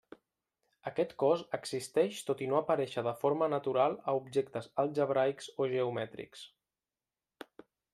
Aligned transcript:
Aquest 0.91 1.11
cos 1.23 1.43
existeix 1.57 2.23
tot 2.31 2.41
i 2.47 2.49
no 2.53 2.59
aparèixer 2.63 3.05
de 3.11 3.15
forma 3.21 3.51
natural 3.57 4.01
a 4.15 4.19
objectes 4.25 4.73
algebraics 4.87 5.55
o 5.67 5.73
geomètrics. 5.79 6.49